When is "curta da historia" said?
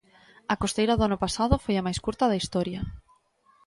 2.05-2.81